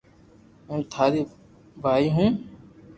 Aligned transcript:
ھين 0.69 0.79
ٽاري 0.91 1.21
بائي 1.81 2.07
ھون 2.15 2.29